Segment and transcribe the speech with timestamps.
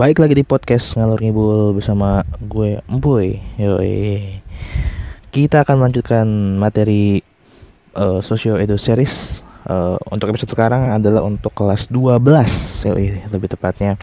[0.00, 3.36] Baik lagi di podcast ngalur ngibul bersama gue Empuy.
[3.60, 4.40] Yoi.
[5.28, 6.24] Kita akan melanjutkan
[6.56, 7.20] materi
[7.92, 9.44] uh, Socio Edu Series.
[9.68, 12.16] Uh, untuk episode sekarang adalah untuk kelas 12.
[12.88, 14.00] Yoi, lebih tepatnya.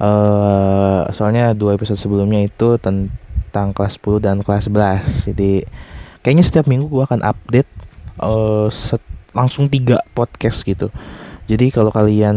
[0.00, 5.28] Uh, soalnya dua episode sebelumnya itu tentang kelas 10 dan kelas 11.
[5.28, 5.68] Jadi
[6.24, 7.68] kayaknya setiap minggu gue akan update
[8.16, 8.72] uh,
[9.36, 10.88] langsung tiga podcast gitu
[11.52, 12.36] jadi kalau kalian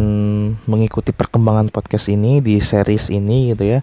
[0.67, 3.79] mengikuti perkembangan podcast ini di series ini gitu ya,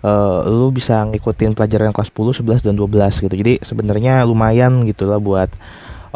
[0.00, 3.34] uh, lu bisa ngikutin pelajaran kelas 10, 11 dan 12 gitu.
[3.36, 5.52] Jadi sebenarnya lumayan gitu lah buat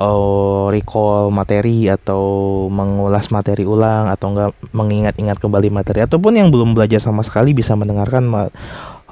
[0.00, 2.24] uh, recall materi atau
[2.72, 7.76] mengulas materi ulang atau enggak mengingat-ingat kembali materi ataupun yang belum belajar sama sekali bisa
[7.76, 8.48] mendengarkan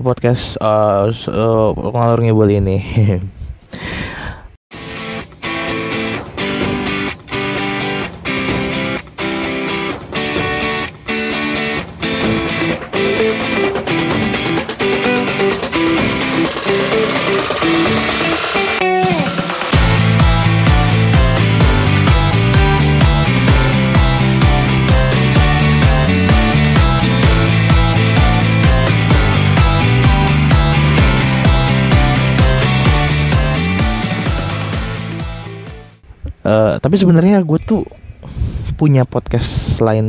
[0.00, 2.80] podcast uh, uh, ngalur ngibul ini.
[36.92, 37.88] tapi sebenarnya gue tuh
[38.76, 40.04] punya podcast selain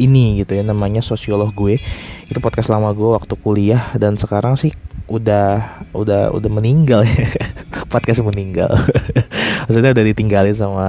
[0.00, 1.76] ini gitu ya namanya sosiolog gue.
[2.24, 4.72] Itu podcast lama gue waktu kuliah dan sekarang sih
[5.12, 7.28] udah udah udah meninggal ya.
[7.92, 8.72] Podcast meninggal.
[9.68, 10.88] Maksudnya udah ditinggalin sama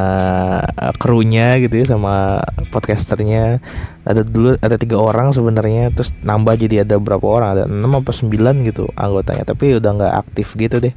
[0.96, 2.40] krunya gitu ya sama
[2.72, 3.60] podcasternya
[4.02, 7.50] ada dulu ada tiga orang sebenarnya terus nambah jadi ada berapa orang?
[7.54, 9.46] Ada enam apa sembilan gitu anggotanya.
[9.46, 10.94] Tapi udah nggak aktif gitu deh.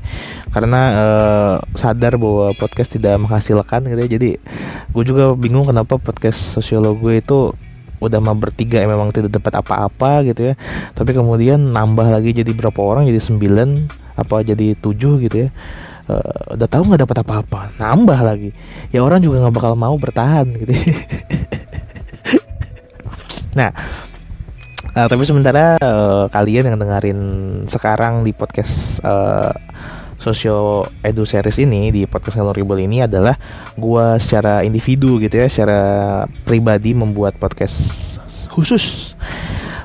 [0.48, 4.08] Karena uh, sadar bahwa podcast tidak menghasilkan gitu ya.
[4.08, 4.30] Jadi
[4.96, 7.52] gue juga bingung kenapa podcast sosiolog gue itu
[8.00, 10.54] udah mah bertiga ya memang tidak dapat apa-apa gitu ya.
[10.96, 13.04] Tapi kemudian nambah lagi jadi berapa orang?
[13.04, 13.68] Jadi sembilan
[14.16, 15.50] apa jadi tujuh gitu ya.
[16.04, 17.60] Uh, udah tahu nggak dapat apa-apa?
[17.76, 18.56] Nambah lagi.
[18.96, 20.72] Ya orang juga nggak bakal mau bertahan gitu
[23.56, 23.70] nah
[24.94, 27.20] uh, tapi sementara uh, kalian yang dengerin
[27.66, 29.52] sekarang di podcast uh,
[30.24, 33.36] Sosio Edu Series ini di podcast Hello ini adalah
[33.76, 35.80] gua secara individu gitu ya, secara
[36.48, 37.76] pribadi membuat podcast
[38.48, 39.12] khusus.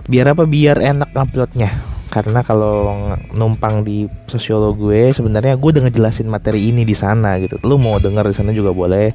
[0.08, 0.48] Biar apa?
[0.48, 1.89] Biar enak uploadnya.
[2.10, 2.90] Karena kalau
[3.38, 7.62] numpang di sosiolog gue sebenarnya gue udah ngejelasin materi ini di sana gitu.
[7.62, 9.14] Lu mau denger di sana juga boleh,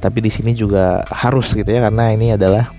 [0.00, 2.72] tapi di sini juga harus gitu ya karena ini adalah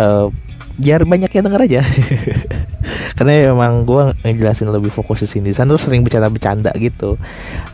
[0.00, 0.32] uh,
[0.80, 1.82] biar banyak yang denger aja.
[3.16, 5.52] Karena emang gue ngejelasin lebih fokus di sini.
[5.52, 7.20] Di sana tuh sering bercanda-bercanda gitu.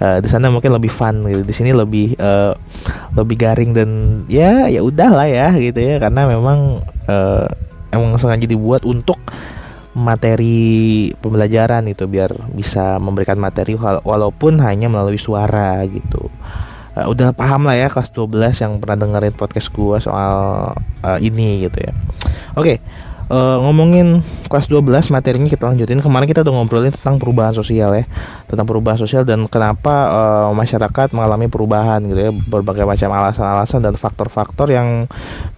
[0.02, 1.46] Uh, di sana mungkin lebih fun gitu.
[1.46, 2.58] Di sini lebih uh,
[3.14, 3.90] lebih garing dan
[4.26, 6.02] ya ya udah lah ya gitu ya.
[6.02, 7.46] Karena memang uh,
[7.94, 9.16] emang sengaja dibuat untuk
[9.96, 16.28] materi pembelajaran itu biar bisa memberikan materi walaupun hanya melalui suara gitu
[16.98, 20.34] uh, udah paham lah ya kelas 12 yang pernah dengerin podcast gua soal
[21.06, 21.92] uh, ini gitu ya.
[22.58, 22.76] Oke, okay,
[23.28, 26.00] uh, eh, ngomongin kelas 12 materinya kita lanjutin.
[26.00, 28.04] Kemarin kita udah ngobrolin tentang perubahan sosial ya.
[28.48, 32.30] Tentang perubahan sosial dan kenapa uh, masyarakat mengalami perubahan gitu ya.
[32.32, 35.06] Berbagai macam alasan-alasan dan faktor-faktor yang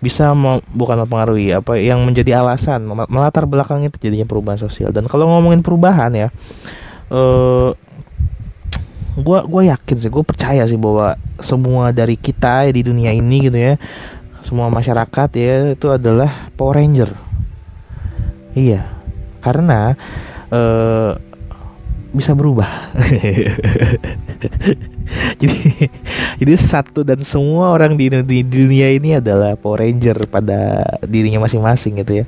[0.03, 0.35] bisa
[0.75, 4.91] bukan mempengaruhi apa yang menjadi alasan melatar belakangnya terjadinya perubahan sosial.
[4.91, 6.29] Dan kalau ngomongin perubahan ya
[7.11, 7.73] uh,
[9.21, 13.59] gue gue yakin sih gue percaya sih bahwa semua dari kita di dunia ini gitu
[13.59, 13.75] ya
[14.47, 17.30] semua masyarakat ya itu adalah Power Ranger
[18.55, 18.83] iya.
[19.41, 19.97] Karena
[20.53, 21.17] uh,
[22.11, 22.91] bisa berubah.
[25.43, 25.91] Jadi
[26.39, 31.99] jadi satu dan semua orang di, di dunia ini adalah Power Ranger pada dirinya masing-masing
[31.99, 32.25] gitu ya.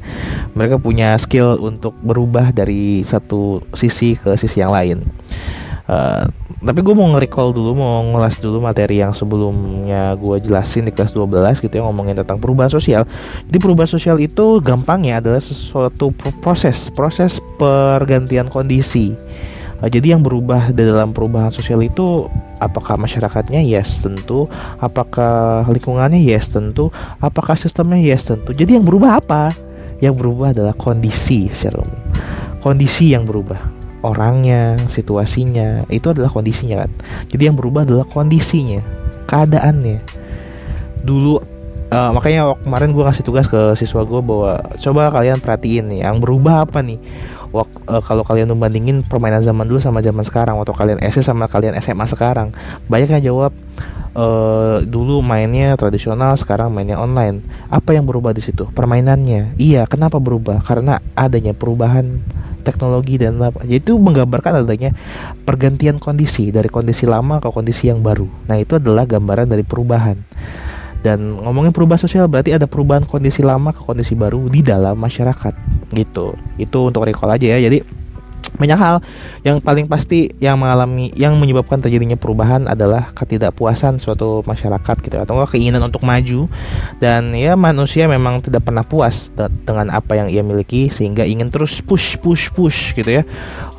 [0.59, 5.07] Mereka punya skill untuk berubah dari satu sisi ke sisi yang lain
[5.93, 6.25] Uh,
[6.63, 11.13] tapi gue mau nge-recall dulu, mau ngelas dulu materi yang sebelumnya gue jelasin di kelas
[11.13, 13.05] 12 gitu ya ngomongin tentang perubahan sosial.
[13.51, 16.09] Jadi perubahan sosial itu gampangnya adalah sesuatu
[16.41, 19.13] proses, proses pergantian kondisi.
[19.85, 23.61] Uh, jadi yang berubah dalam perubahan sosial itu apakah masyarakatnya?
[23.61, 24.49] Yes, tentu.
[24.81, 26.25] Apakah lingkungannya?
[26.25, 26.89] Yes, tentu.
[27.21, 28.01] Apakah sistemnya?
[28.01, 28.57] Yes, tentu.
[28.57, 29.53] Jadi yang berubah apa?
[30.01, 31.85] Yang berubah adalah kondisi secara.
[32.63, 33.72] Kondisi yang berubah
[34.03, 36.91] orangnya, situasinya, itu adalah kondisinya kan.
[37.31, 38.83] Jadi yang berubah adalah kondisinya,
[39.31, 40.03] keadaannya.
[41.03, 41.39] Dulu
[41.91, 46.19] uh, makanya kemarin gue ngasih tugas ke siswa gue bahwa coba kalian perhatiin nih, yang
[46.19, 46.99] berubah apa nih?
[47.53, 51.79] Uh, kalau kalian membandingin permainan zaman dulu sama zaman sekarang, atau kalian SD sama kalian
[51.79, 52.51] SMA sekarang,
[52.91, 53.53] banyak yang jawab
[54.17, 60.21] uh, dulu mainnya tradisional sekarang mainnya online apa yang berubah di situ permainannya iya kenapa
[60.21, 62.21] berubah karena adanya perubahan
[62.63, 64.95] teknologi dan apa itu menggambarkan adanya
[65.45, 68.27] pergantian kondisi dari kondisi lama ke kondisi yang baru.
[68.47, 70.17] Nah itu adalah gambaran dari perubahan.
[71.03, 75.51] Dan ngomongin perubahan sosial berarti ada perubahan kondisi lama ke kondisi baru di dalam masyarakat
[75.99, 76.39] gitu.
[76.57, 77.59] Itu untuk recall aja ya.
[77.59, 78.02] Jadi
[78.53, 78.97] banyak hal
[79.43, 85.17] yang paling pasti yang mengalami yang menyebabkan terjadinya perubahan adalah ketidakpuasan suatu masyarakat gitu.
[85.17, 86.47] Atau keinginan untuk maju.
[87.01, 89.33] Dan ya manusia memang tidak pernah puas
[89.65, 93.23] dengan apa yang ia miliki sehingga ingin terus push push push gitu ya.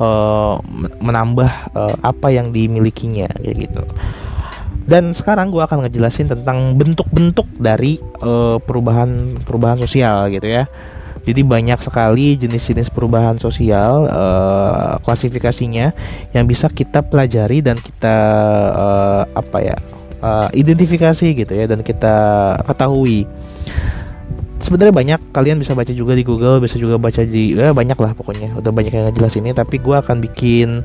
[0.01, 0.57] Uh,
[0.99, 3.85] menambah uh, apa yang dimilikinya gitu.
[4.83, 10.67] Dan sekarang gue akan ngejelasin tentang bentuk-bentuk dari uh, perubahan perubahan sosial gitu ya
[11.23, 15.95] jadi banyak sekali jenis-jenis perubahan sosial uh, klasifikasinya
[16.35, 18.15] yang bisa kita pelajari dan kita
[18.75, 19.75] uh, apa ya
[20.19, 22.15] uh, identifikasi gitu ya dan kita
[22.67, 23.23] ketahui.
[24.63, 28.11] Sebenarnya banyak kalian bisa baca juga di Google bisa juga baca di ya banyak lah
[28.15, 28.59] pokoknya.
[28.59, 30.83] Udah banyak yang ngejelas ini tapi gue akan bikin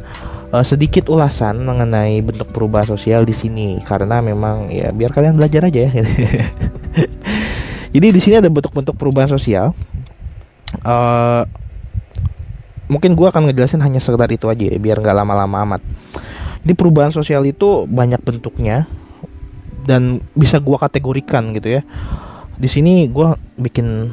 [0.54, 3.82] uh, sedikit ulasan mengenai bentuk perubahan sosial di sini.
[3.82, 5.90] Karena memang ya biar kalian belajar aja ya.
[7.94, 9.74] Jadi di sini ada bentuk-bentuk perubahan sosial
[10.84, 11.42] uh,
[12.88, 15.82] mungkin gue akan ngejelasin hanya sekedar itu aja ya, biar nggak lama-lama amat.
[16.64, 18.88] Di perubahan sosial itu banyak bentuknya
[19.88, 21.82] dan bisa gue kategorikan gitu ya.
[22.58, 24.10] Di sini gue bikin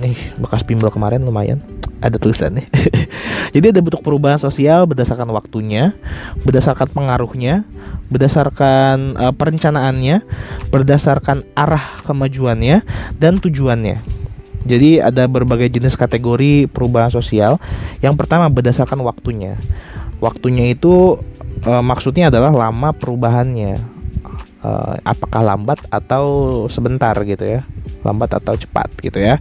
[0.00, 1.60] nih bekas bimbel kemarin lumayan
[2.00, 2.66] ada tulisannya.
[3.54, 5.92] Jadi ada bentuk perubahan sosial berdasarkan waktunya,
[6.42, 7.68] berdasarkan pengaruhnya,
[8.08, 10.24] berdasarkan uh, perencanaannya,
[10.72, 12.82] berdasarkan arah kemajuannya
[13.20, 14.19] dan tujuannya.
[14.64, 17.56] Jadi ada berbagai jenis kategori perubahan sosial.
[18.04, 19.56] Yang pertama berdasarkan waktunya.
[20.20, 21.16] Waktunya itu
[21.64, 23.80] e, maksudnya adalah lama perubahannya.
[24.60, 24.70] E,
[25.00, 26.24] apakah lambat atau
[26.68, 27.64] sebentar gitu ya.
[28.04, 29.40] Lambat atau cepat gitu ya.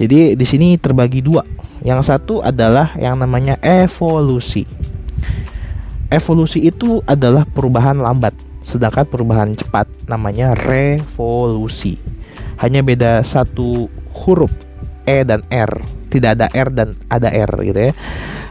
[0.00, 1.44] Jadi di sini terbagi dua.
[1.84, 4.64] Yang satu adalah yang namanya evolusi.
[6.08, 8.32] Evolusi itu adalah perubahan lambat,
[8.62, 11.98] sedangkan perubahan cepat namanya revolusi.
[12.56, 14.52] Hanya beda satu huruf
[15.04, 15.70] E dan R.
[16.08, 17.92] Tidak ada R dan ada R gitu ya.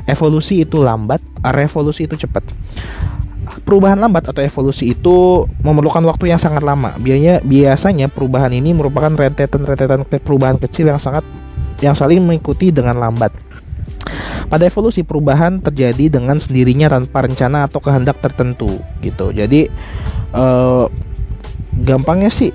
[0.05, 2.43] Evolusi itu lambat revolusi itu cepat.
[3.63, 6.95] Perubahan lambat atau evolusi itu memerlukan waktu yang sangat lama.
[6.99, 11.23] Biasanya biasanya perubahan ini merupakan rentetan-rentetan perubahan kecil yang sangat
[11.83, 13.35] yang saling mengikuti dengan lambat.
[14.47, 19.31] Pada evolusi perubahan terjadi dengan sendirinya tanpa rencana atau kehendak tertentu gitu.
[19.35, 19.67] Jadi
[20.35, 20.85] eh,
[21.83, 22.53] gampangnya sih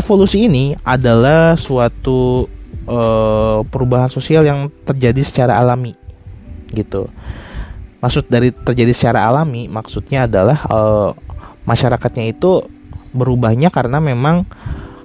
[0.00, 2.48] evolusi ini adalah suatu
[2.88, 5.94] uh, perubahan sosial yang terjadi secara alami
[6.72, 7.06] gitu.
[8.00, 11.12] Maksud dari terjadi secara alami maksudnya adalah uh,
[11.68, 12.64] masyarakatnya itu
[13.12, 14.48] berubahnya karena memang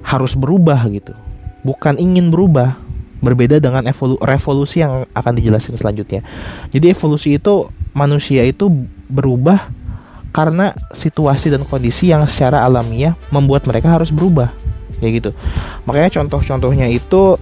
[0.06, 1.12] harus berubah gitu.
[1.66, 2.78] Bukan ingin berubah
[3.20, 6.22] berbeda dengan evolu revolusi yang akan dijelaskan selanjutnya.
[6.70, 8.70] Jadi evolusi itu manusia itu
[9.10, 9.68] berubah
[10.30, 14.52] karena situasi dan kondisi yang secara alamiah membuat mereka harus berubah
[15.00, 15.30] kayak gitu.
[15.88, 17.40] Makanya contoh-contohnya itu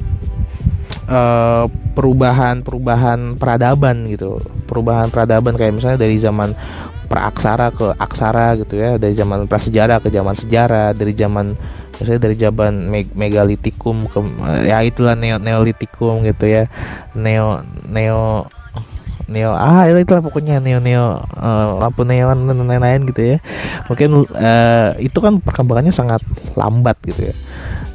[1.07, 4.41] uh, perubahan-perubahan peradaban gitu.
[4.65, 6.55] Perubahan peradaban kayak misalnya dari zaman
[7.07, 11.53] praaksara ke aksara gitu ya dari zaman prasejarah ke zaman sejarah dari zaman
[11.93, 14.17] misalnya dari zaman meg megalitikum ke
[14.65, 16.65] ya itulah neo neolitikum gitu ya.
[17.13, 18.49] Neo neo
[19.27, 23.37] neo ah itu itulah pokoknya neo neo uh, lampu neon dan lain-lain gitu ya.
[23.87, 26.21] Mungkin uh, itu kan perkembangannya sangat
[26.59, 27.35] lambat gitu ya.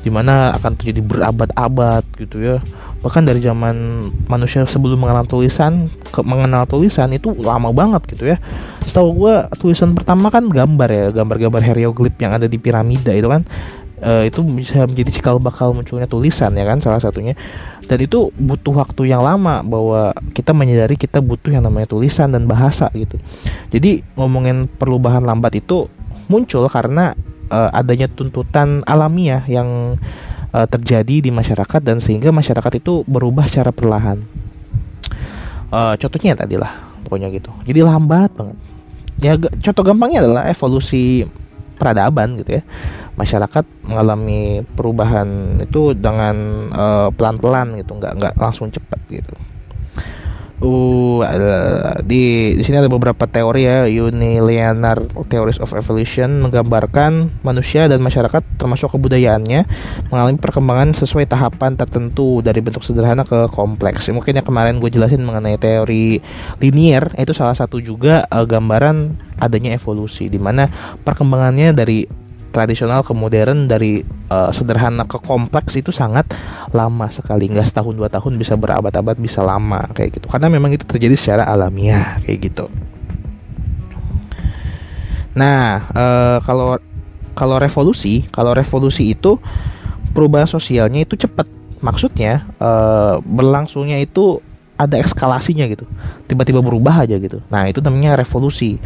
[0.01, 2.57] Di mana akan terjadi berabad-abad gitu ya.
[2.99, 8.37] Bahkan dari zaman manusia sebelum mengenal tulisan ke mengenal tulisan itu lama banget gitu ya.
[8.83, 13.45] Setahu gue tulisan pertama kan gambar ya gambar-gambar hieroglif yang ada di piramida itu kan.
[13.99, 17.35] Uh, itu bisa menjadi cikal bakal munculnya tulisan ya kan salah satunya
[17.89, 22.45] dan itu butuh waktu yang lama bahwa kita menyadari kita butuh yang namanya tulisan dan
[22.45, 23.17] bahasa gitu
[23.73, 25.89] jadi ngomongin perubahan lambat itu
[26.29, 27.17] muncul karena
[27.49, 29.97] uh, adanya tuntutan alamiah yang
[30.53, 34.23] uh, terjadi di masyarakat dan sehingga masyarakat itu berubah secara perlahan.
[35.69, 37.53] Uh, contohnya tadi lah, pokoknya gitu.
[37.69, 38.57] Jadi lambat banget.
[39.19, 41.27] Ya contoh gampangnya adalah evolusi
[41.79, 42.63] peradaban gitu ya.
[43.15, 46.69] Masyarakat mengalami perubahan itu dengan
[47.15, 49.33] pelan pelan-pelan gitu, nggak nggak langsung cepat gitu.
[50.59, 51.23] Uh
[52.03, 53.79] di di sini ada beberapa teori ya.
[53.87, 54.99] Unilinear
[55.31, 59.67] theories of evolution menggambarkan manusia dan masyarakat termasuk kebudayaannya
[60.11, 64.11] mengalami perkembangan sesuai tahapan tertentu dari bentuk sederhana ke kompleks.
[64.11, 66.19] Mungkin yang kemarin gue jelasin mengenai teori
[66.59, 70.67] linear itu salah satu juga uh, gambaran adanya evolusi di mana
[71.03, 74.01] perkembangannya dari tradisional ke modern dari
[74.33, 76.29] uh, sederhana ke kompleks itu sangat
[76.73, 77.49] lama sekali.
[77.49, 80.27] Nggak setahun dua tahun bisa berabad-abad bisa lama kayak gitu.
[80.27, 82.67] Karena memang itu terjadi secara alamiah kayak gitu.
[85.37, 86.81] Nah uh, kalau
[87.39, 89.39] kalau revolusi kalau revolusi itu
[90.17, 91.47] perubahan sosialnya itu cepat.
[91.79, 94.43] Maksudnya uh, berlangsungnya itu
[94.79, 95.83] ada eskalasinya gitu.
[96.31, 97.43] Tiba-tiba berubah aja gitu.
[97.51, 98.79] Nah itu namanya revolusi.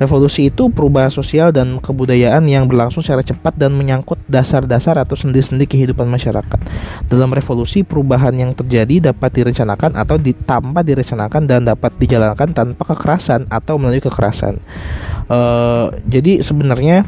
[0.00, 5.68] Revolusi itu perubahan sosial dan kebudayaan yang berlangsung secara cepat dan menyangkut dasar-dasar atau sendi-sendi
[5.68, 6.58] kehidupan masyarakat.
[7.12, 13.44] Dalam revolusi perubahan yang terjadi dapat direncanakan atau ditambah direncanakan dan dapat dijalankan tanpa kekerasan
[13.52, 14.56] atau melalui kekerasan.
[15.28, 17.04] Uh, jadi sebenarnya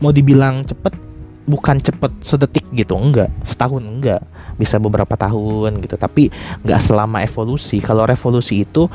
[0.00, 0.96] mau dibilang cepat
[1.44, 3.28] bukan cepet sedetik gitu enggak.
[3.44, 4.24] Setahun enggak
[4.56, 5.96] bisa beberapa tahun gitu.
[5.98, 6.30] Tapi
[6.62, 7.78] nggak selama evolusi.
[7.82, 8.88] Kalau revolusi itu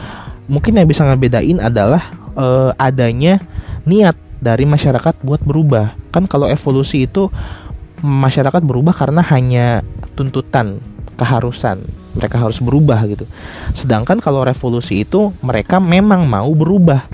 [0.50, 3.44] mungkin yang bisa ngebedain adalah uh, adanya
[3.86, 5.96] niat dari masyarakat buat berubah.
[6.10, 7.28] Kan kalau evolusi itu
[8.00, 9.84] masyarakat berubah karena hanya
[10.16, 10.80] tuntutan
[11.20, 11.84] keharusan.
[12.16, 13.28] Mereka harus berubah gitu.
[13.76, 17.06] Sedangkan kalau revolusi itu mereka memang mau berubah.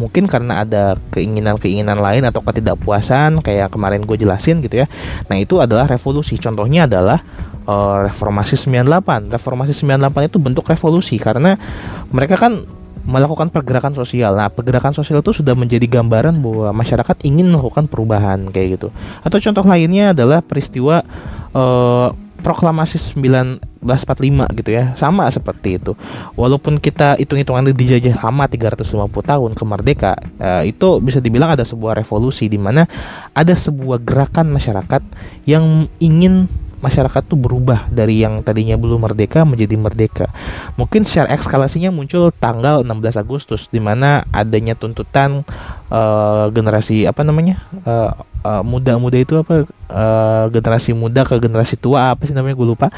[0.00, 4.86] Mungkin karena ada keinginan-keinginan lain atau ketidakpuasan kayak kemarin gue jelasin gitu ya.
[5.28, 6.40] Nah itu adalah revolusi.
[6.40, 7.20] Contohnya adalah
[7.66, 11.58] uh, reformasi 98 reformasi 98 itu bentuk revolusi karena
[12.12, 12.64] mereka kan
[13.00, 14.36] melakukan pergerakan sosial.
[14.36, 18.88] Nah, pergerakan sosial itu sudah menjadi gambaran bahwa masyarakat ingin melakukan perubahan kayak gitu.
[19.24, 21.00] Atau contoh lainnya adalah peristiwa
[21.56, 23.84] uh, proklamasi 1945
[24.56, 25.92] gitu ya sama seperti itu
[26.34, 32.00] walaupun kita hitung-hitungan dijajah lama 350 tahun ke merdeka eh, itu bisa dibilang ada sebuah
[32.00, 32.88] revolusi di mana
[33.36, 35.04] ada sebuah gerakan masyarakat
[35.44, 36.48] yang ingin
[36.80, 40.26] masyarakat tuh berubah dari yang tadinya belum merdeka menjadi merdeka.
[40.74, 45.44] Mungkin secara ekskalasinya muncul tanggal 16 Agustus di mana adanya tuntutan
[45.92, 47.62] uh, generasi apa namanya?
[47.84, 48.10] Uh,
[48.44, 52.88] uh, muda-muda itu apa uh, generasi muda ke generasi tua apa sih namanya gue lupa.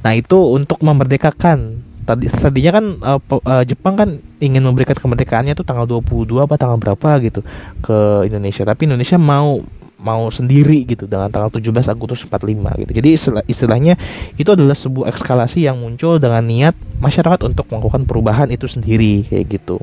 [0.00, 4.08] Nah, itu untuk memerdekakan tadi tadinya kan uh, uh, Jepang kan
[4.40, 7.44] ingin memberikan kemerdekaannya tuh tanggal 22 apa tanggal berapa gitu
[7.84, 9.60] ke Indonesia tapi Indonesia mau
[9.98, 12.92] mau sendiri gitu dengan tanggal 17 Agustus 45 gitu.
[12.94, 13.94] Jadi istilah, istilahnya
[14.38, 19.58] itu adalah sebuah ekskalasi yang muncul dengan niat masyarakat untuk melakukan perubahan itu sendiri kayak
[19.58, 19.82] gitu.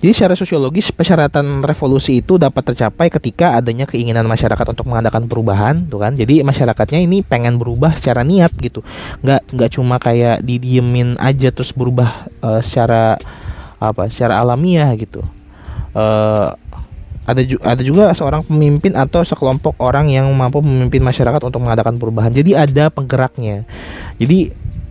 [0.00, 5.84] Jadi secara sosiologis persyaratan revolusi itu dapat tercapai ketika adanya keinginan masyarakat untuk mengadakan perubahan,
[5.92, 6.16] tuh kan?
[6.16, 8.80] Jadi masyarakatnya ini pengen berubah secara niat gitu,
[9.20, 13.20] nggak nggak cuma kayak didiemin aja terus berubah uh, secara
[13.76, 14.08] apa?
[14.08, 15.20] Secara alamiah gitu.
[15.92, 16.56] Uh,
[17.30, 21.96] ada ju ada juga seorang pemimpin atau sekelompok orang yang mampu memimpin masyarakat untuk mengadakan
[21.96, 22.34] perubahan.
[22.34, 23.64] Jadi ada penggeraknya.
[24.18, 24.50] Jadi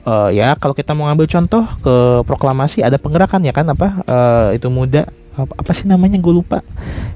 [0.10, 4.50] uh, ya kalau kita mau ngambil contoh ke proklamasi ada penggerakan ya kan apa uh,
[4.56, 6.66] itu muda apa, apa sih namanya gue lupa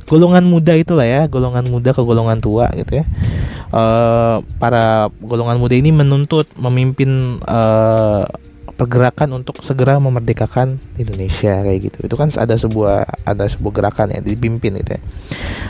[0.07, 3.05] golongan muda itulah ya golongan muda ke golongan tua gitu ya
[3.73, 8.23] uh, para golongan muda ini menuntut memimpin uh,
[8.73, 11.97] pergerakan untuk segera memerdekakan Indonesia kayak gitu.
[12.09, 15.01] Itu kan ada sebuah ada sebuah gerakan ya dipimpin gitu ya.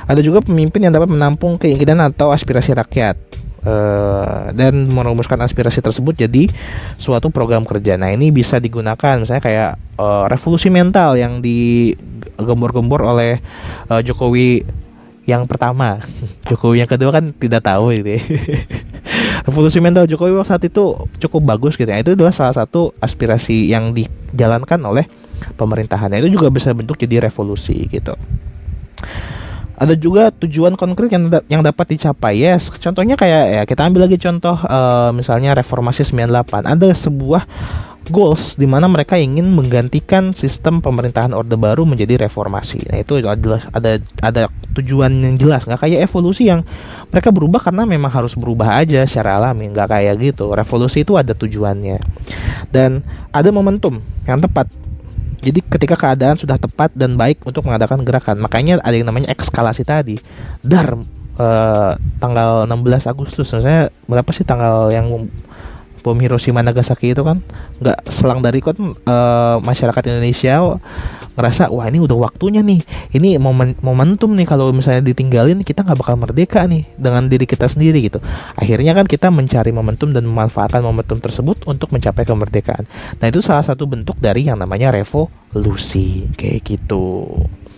[0.07, 3.17] Ada juga pemimpin yang dapat menampung keinginan atau aspirasi rakyat.
[3.63, 6.51] Uh, dan merumuskan aspirasi tersebut jadi
[7.00, 7.95] suatu program kerja.
[7.95, 13.39] Nah ini bisa digunakan misalnya kayak uh, revolusi mental yang digembor-gembor oleh
[13.88, 14.67] uh, Jokowi
[15.24, 16.03] yang pertama
[16.51, 18.22] Jokowi yang kedua kan tidak tahu gitu ya
[19.43, 22.00] revolusi mental Jokowi saat itu cukup bagus gitu ya.
[22.00, 25.05] Itu adalah salah satu aspirasi yang dijalankan oleh
[25.55, 26.12] pemerintahan.
[26.19, 28.15] Itu juga bisa bentuk jadi revolusi gitu.
[29.73, 32.39] Ada juga tujuan konkret yang da yang dapat dicapai.
[32.39, 32.71] Yes.
[32.71, 37.43] contohnya kayak ya kita ambil lagi contoh uh, misalnya reformasi 98 ada sebuah
[38.12, 42.83] goals di mana mereka ingin menggantikan sistem pemerintahan orde baru menjadi reformasi.
[42.91, 46.67] Nah, itu adalah ada ada tujuan yang jelas, nggak kayak evolusi yang
[47.13, 50.51] mereka berubah karena memang harus berubah aja secara alami, nggak kayak gitu.
[50.51, 52.01] Revolusi itu ada tujuannya.
[52.74, 54.67] Dan ada momentum yang tepat.
[55.43, 59.83] Jadi ketika keadaan sudah tepat dan baik untuk mengadakan gerakan, makanya ada yang namanya ekskalasi
[59.83, 60.15] tadi.
[60.63, 60.95] Dar
[61.39, 65.27] uh, tanggal 16 Agustus, saya berapa sih tanggal yang
[66.03, 67.39] bom Hiroshima Nagasaki itu kan
[67.79, 70.77] nggak selang dari kan uh, masyarakat Indonesia
[71.33, 72.83] ngerasa wah ini udah waktunya nih
[73.15, 77.72] ini momen momentum nih kalau misalnya ditinggalin kita nggak bakal merdeka nih dengan diri kita
[77.72, 78.19] sendiri gitu
[78.60, 82.86] akhirnya kan kita mencari momentum dan memanfaatkan momentum tersebut untuk mencapai kemerdekaan
[83.17, 87.31] nah itu salah satu bentuk dari yang namanya revolusi kayak gitu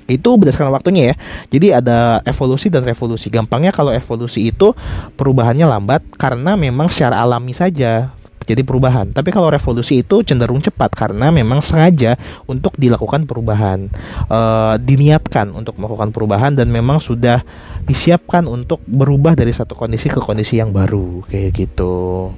[0.06, 1.16] itu berdasarkan waktunya ya.
[1.50, 3.34] Jadi ada evolusi dan revolusi.
[3.34, 4.72] Gampangnya kalau evolusi itu
[5.18, 8.14] perubahannya lambat karena memang secara alami saja
[8.46, 9.12] jadi perubahan.
[9.12, 13.90] Tapi kalau revolusi itu cenderung cepat karena memang sengaja untuk dilakukan perubahan,
[14.30, 14.40] e,
[14.80, 17.42] diniatkan untuk melakukan perubahan dan memang sudah
[17.90, 22.32] disiapkan untuk berubah dari satu kondisi ke kondisi yang baru kayak gitu.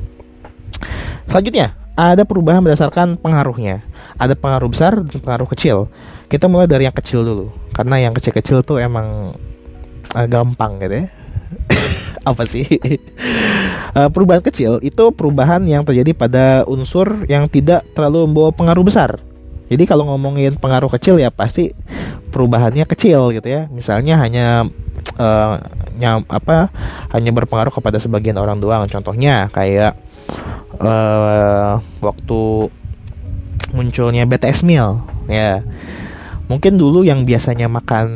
[1.28, 3.82] Selanjutnya ada perubahan berdasarkan pengaruhnya.
[4.22, 5.90] Ada pengaruh besar dan pengaruh kecil.
[6.30, 9.34] Kita mulai dari yang kecil dulu, karena yang kecil-kecil tuh emang
[10.14, 11.08] uh, gampang gitu ya.
[12.29, 12.65] Apa sih?
[13.95, 19.19] uh, perubahan kecil itu perubahan yang terjadi pada unsur yang tidak terlalu membawa pengaruh besar.
[19.67, 21.75] Jadi kalau ngomongin pengaruh kecil ya pasti
[22.31, 23.67] perubahannya kecil gitu ya.
[23.67, 24.63] Misalnya hanya
[25.19, 25.59] uh,
[26.00, 26.71] nyam, apa
[27.12, 28.88] hanya berpengaruh kepada sebagian orang doang.
[28.88, 30.00] Contohnya kayak
[30.79, 32.71] uh, waktu
[33.75, 35.59] munculnya BTS Meal ya
[36.47, 38.07] mungkin dulu yang biasanya makan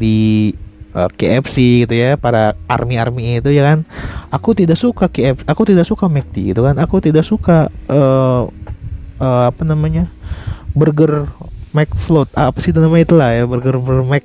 [0.00, 0.52] di
[0.94, 3.78] uh, eh, KFC gitu ya para army army itu ya kan.
[4.32, 6.76] Aku tidak suka KFC aku tidak suka McD gitu kan.
[6.78, 8.48] Aku tidak suka uh,
[9.18, 10.08] uh, apa namanya
[10.72, 11.28] burger
[11.72, 14.24] McFloat apa sih namanya itulah ya burger burger Mac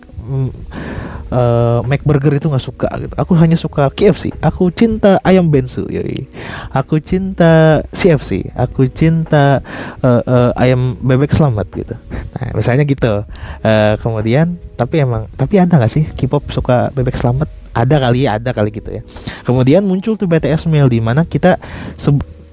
[1.33, 3.13] uh, McBurger itu nggak suka gitu.
[3.17, 4.29] Aku hanya suka KFC.
[4.39, 6.29] Aku cinta ayam bensu, yoi.
[6.69, 8.53] Aku cinta CFC.
[8.53, 9.65] Aku cinta
[10.05, 11.95] uh, uh, ayam bebek selamat gitu.
[12.37, 13.25] Nah, misalnya gitu.
[13.65, 17.49] Uh, kemudian, tapi emang, tapi ada nggak sih K-pop suka bebek selamat?
[17.73, 19.01] Ada kali ya, ada kali gitu ya.
[19.41, 21.57] Kemudian muncul tuh BTS Meal di mana kita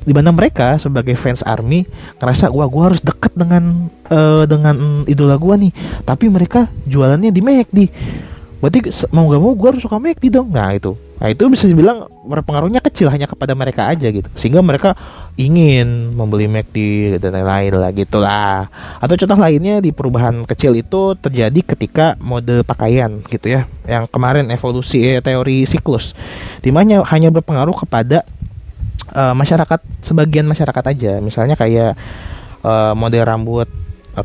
[0.01, 1.85] di mana mereka sebagai fans army
[2.17, 5.73] ngerasa wah gue harus deket dengan uh, dengan idola gue nih
[6.09, 7.79] tapi mereka jualannya di McD
[8.61, 10.53] berarti mau gak mau gue harus suka McD dong.
[10.53, 10.93] Nah itu.
[11.21, 14.29] Nah itu bisa dibilang berpengaruhnya kecil hanya kepada mereka aja gitu.
[14.37, 14.97] Sehingga mereka
[15.37, 16.77] ingin membeli McD
[17.21, 18.69] dan lain-lain lah gitulah.
[19.01, 23.69] Atau contoh lainnya di perubahan kecil itu terjadi ketika mode pakaian gitu ya.
[23.89, 26.13] Yang kemarin evolusi eh, teori siklus.
[26.61, 28.25] Di mana hanya berpengaruh kepada
[29.13, 31.13] uh, masyarakat sebagian masyarakat aja.
[31.21, 31.97] Misalnya kayak
[32.65, 33.69] uh, model rambut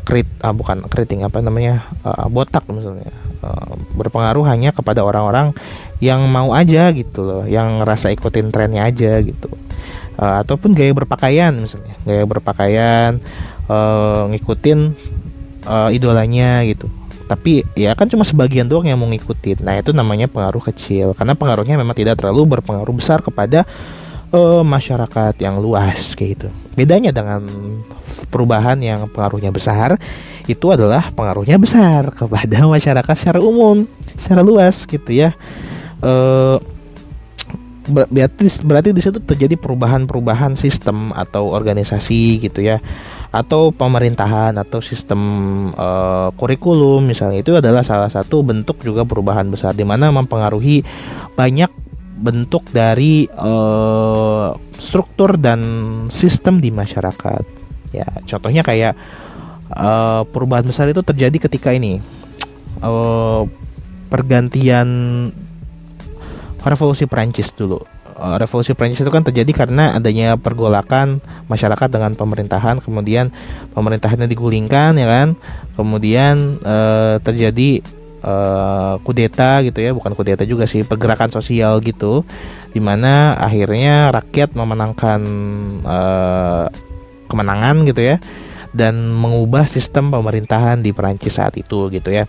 [0.02, 5.56] krit ah bukan keriting apa namanya uh, botak misalnya uh, berpengaruh hanya kepada orang-orang
[6.02, 9.48] yang mau aja gitu loh yang ngerasa ikutin trennya aja gitu.
[10.16, 13.20] Uh, ataupun gaya berpakaian misalnya gaya berpakaian
[13.68, 14.96] uh, ngikutin
[15.68, 16.88] uh, idolanya gitu.
[17.26, 19.66] Tapi ya kan cuma sebagian doang yang mau ngikutin.
[19.66, 23.66] Nah itu namanya pengaruh kecil karena pengaruhnya memang tidak terlalu berpengaruh besar kepada
[24.32, 26.48] uh, masyarakat yang luas kayak gitu.
[26.74, 27.46] Bedanya dengan
[28.30, 29.98] perubahan yang pengaruhnya besar
[30.46, 33.84] itu adalah pengaruhnya besar kepada masyarakat secara umum,
[34.16, 35.34] secara luas gitu ya.
[36.02, 36.58] Uh,
[37.86, 42.82] berarti berarti di situ terjadi perubahan-perubahan sistem atau organisasi gitu ya
[43.30, 45.20] atau pemerintahan atau sistem
[45.74, 50.82] uh, kurikulum misalnya itu adalah salah satu bentuk juga perubahan besar di mana mempengaruhi
[51.38, 51.70] banyak
[52.16, 55.60] bentuk dari uh, struktur dan
[56.08, 57.44] sistem di masyarakat.
[57.92, 58.96] Ya, contohnya kayak
[59.72, 62.00] uh, perubahan besar itu terjadi ketika ini
[62.80, 63.44] uh,
[64.08, 64.88] pergantian
[66.66, 67.78] revolusi Prancis dulu.
[68.16, 71.20] Revolusi Prancis itu kan terjadi karena adanya pergolakan
[71.52, 73.28] masyarakat dengan pemerintahan, kemudian
[73.76, 75.28] pemerintahannya digulingkan, ya kan?
[75.76, 77.84] Kemudian uh, terjadi
[78.26, 82.26] uh, kudeta gitu ya bukan kudeta juga sih pergerakan sosial gitu
[82.74, 85.20] di mana akhirnya rakyat memenangkan
[85.86, 86.66] uh,
[87.30, 88.16] kemenangan gitu ya
[88.76, 92.28] dan mengubah sistem pemerintahan di Perancis saat itu gitu ya.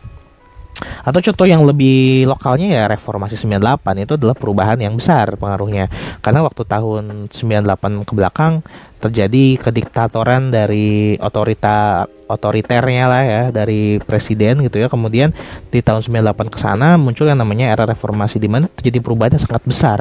[1.02, 5.90] Atau contoh yang lebih lokalnya ya reformasi 98 itu adalah perubahan yang besar pengaruhnya.
[6.22, 8.62] Karena waktu tahun 98 ke belakang
[8.98, 14.88] terjadi kediktatoran dari otorita otoriternya lah ya dari presiden gitu ya.
[14.92, 15.32] Kemudian
[15.72, 19.44] di tahun 98 ke sana muncul yang namanya era reformasi di mana terjadi perubahan yang
[19.44, 20.00] sangat besar.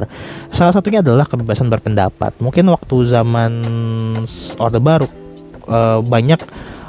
[0.50, 2.34] Salah satunya adalah kebebasan berpendapat.
[2.42, 3.52] Mungkin waktu zaman
[4.58, 5.06] orde baru
[5.70, 6.40] eh, banyak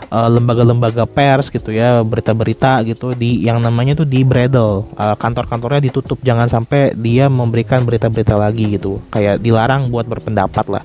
[0.08, 5.84] lembaga lembaga-lembaga pers gitu ya berita-berita gitu di yang namanya tuh di bredel uh, kantor-kantornya
[5.84, 9.04] ditutup jangan sampai dia memberikan berita-berita lagi gitu.
[9.12, 10.84] Kayak dilarang buat berpendapat lah.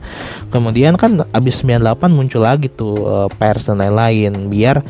[0.50, 4.82] Kemudian kan abis 98 muncul lagi tuh uh, pers dan lain-lain biar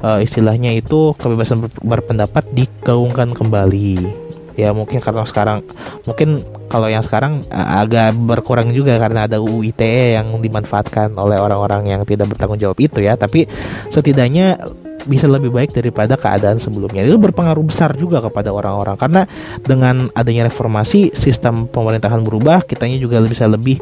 [0.00, 4.23] uh, istilahnya itu kebebasan ber berpendapat digaungkan kembali
[4.54, 5.66] ya mungkin karena sekarang
[6.06, 11.38] mungkin kalau yang sekarang uh, agak berkurang juga karena ada UU ITE yang dimanfaatkan oleh
[11.38, 13.46] orang-orang yang tidak bertanggung jawab itu ya tapi
[13.90, 14.58] setidaknya
[15.04, 17.04] bisa lebih baik daripada keadaan sebelumnya.
[17.04, 19.22] Itu berpengaruh besar juga kepada orang-orang karena
[19.60, 23.78] dengan adanya reformasi sistem pemerintahan berubah, kitanya juga bisa lebih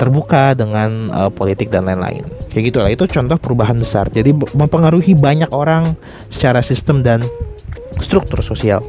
[0.00, 2.24] terbuka dengan uh, politik dan lain-lain.
[2.50, 2.90] Kayak gitu lah.
[2.90, 4.08] Itu contoh perubahan besar.
[4.08, 5.94] Jadi mempengaruhi banyak orang
[6.32, 7.20] secara sistem dan
[8.00, 8.80] struktur sosial.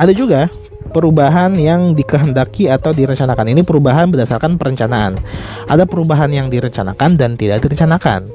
[0.00, 0.48] Ada juga
[0.90, 3.52] perubahan yang dikehendaki atau direncanakan.
[3.52, 5.20] Ini perubahan berdasarkan perencanaan.
[5.68, 8.26] Ada perubahan yang direncanakan dan tidak direncanakan.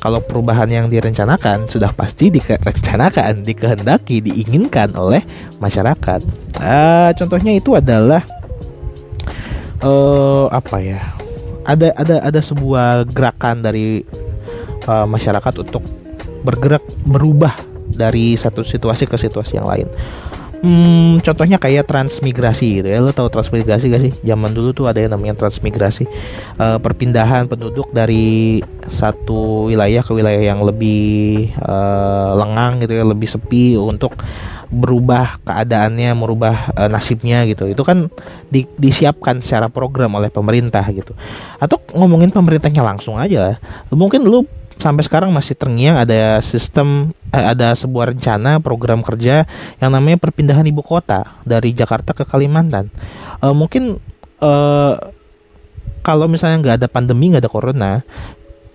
[0.00, 5.20] Kalau perubahan yang direncanakan sudah pasti direncanakan, dikehendaki, diinginkan oleh
[5.60, 6.24] masyarakat.
[6.56, 8.24] Uh, contohnya itu adalah
[9.84, 11.00] uh, apa ya?
[11.68, 14.00] Ada ada ada sebuah gerakan dari
[14.88, 15.84] uh, masyarakat untuk
[16.48, 17.52] bergerak berubah
[17.92, 19.84] dari satu situasi ke situasi yang lain
[20.60, 23.00] Hmm, contohnya kayak transmigrasi gitu ya.
[23.00, 24.12] Lo tahu transmigrasi gak sih?
[24.28, 26.04] Zaman dulu tuh ada yang namanya transmigrasi.
[26.60, 28.60] Uh, perpindahan penduduk dari
[28.92, 34.20] satu wilayah ke wilayah yang lebih uh, lengang gitu ya, lebih sepi untuk
[34.68, 37.64] berubah keadaannya, merubah uh, nasibnya gitu.
[37.64, 38.12] Itu kan
[38.52, 41.16] di, disiapkan secara program oleh pemerintah gitu.
[41.56, 43.56] Atau ngomongin pemerintahnya langsung aja.
[43.88, 44.44] Mungkin lu
[44.80, 49.44] sampai sekarang masih terngiang ada sistem eh, ada sebuah rencana program kerja
[49.78, 52.88] yang namanya perpindahan ibu kota dari Jakarta ke Kalimantan.
[53.44, 54.00] Uh, mungkin
[54.40, 54.96] uh,
[56.00, 57.92] kalau misalnya nggak ada pandemi nggak ada corona,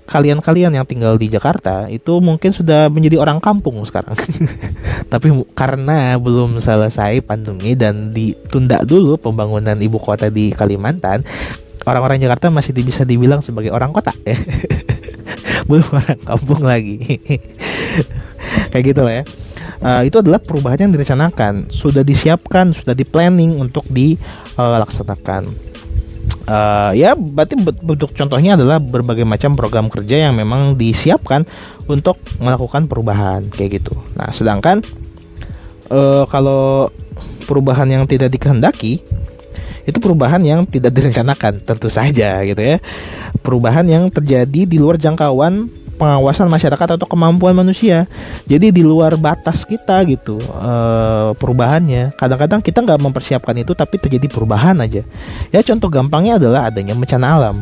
[0.05, 4.13] kalian-kalian yang tinggal di Jakarta itu mungkin sudah menjadi orang kampung sekarang.
[5.11, 11.25] Tapi karena belum selesai pandemi dan ditunda dulu pembangunan ibu kota di Kalimantan,
[11.89, 14.13] orang-orang Jakarta masih bisa dibilang sebagai orang kota.
[15.69, 16.97] belum orang kampung lagi.
[18.71, 19.23] Kayak gitu lah ya.
[19.85, 21.69] Uh, itu adalah perubahan yang direncanakan.
[21.69, 25.75] Sudah disiapkan sudah di planning untuk dilaksanakan
[26.49, 31.45] uh, ya berarti bentuk contohnya adalah berbagai macam program kerja yang memang disiapkan
[31.85, 33.93] untuk melakukan perubahan kayak gitu.
[34.17, 34.81] Nah sedangkan
[35.89, 36.89] uh, kalau
[37.45, 39.01] perubahan yang tidak dikehendaki
[39.85, 42.77] itu perubahan yang tidak direncanakan tentu saja gitu ya
[43.45, 48.05] perubahan yang terjadi di luar jangkauan pengawasan masyarakat atau kemampuan manusia.
[48.45, 50.73] Jadi di luar batas kita gitu e,
[51.39, 52.13] perubahannya.
[52.19, 55.01] Kadang-kadang kita nggak mempersiapkan itu tapi terjadi perubahan aja.
[55.49, 57.55] Ya contoh gampangnya adalah adanya bencana alam.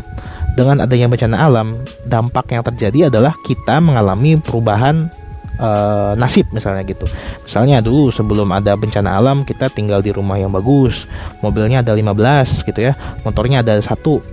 [0.54, 1.74] Dengan adanya bencana alam,
[2.06, 5.10] dampak yang terjadi adalah kita mengalami perubahan
[5.60, 7.06] uh, nasib misalnya gitu.
[7.44, 11.06] Misalnya dulu sebelum ada bencana alam kita tinggal di rumah yang bagus,
[11.44, 12.94] mobilnya ada 15 gitu ya,
[13.28, 14.24] motornya ada satu.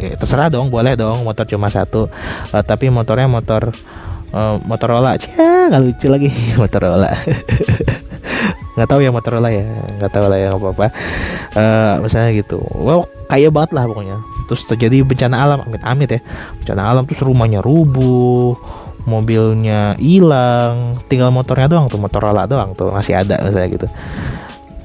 [0.00, 2.10] Ya, terserah dong, boleh dong motor cuma satu.
[2.50, 3.70] Uh, tapi motornya motor
[4.34, 5.16] uh, Motorola.
[5.34, 6.28] Ya, nggak lucu lagi
[6.60, 7.10] Motorola.
[8.74, 9.64] nggak tahu ya Motorola ya,
[10.02, 10.86] nggak tahu lah ya apa-apa.
[11.54, 12.58] Uh, misalnya gitu.
[12.74, 14.18] Wow, kaya banget lah pokoknya.
[14.50, 16.20] Terus terjadi bencana alam, amit-amit ya.
[16.58, 18.58] Bencana alam terus rumahnya rubuh
[19.04, 23.86] mobilnya hilang tinggal motornya doang tuh Motorola doang tuh masih ada misalnya gitu.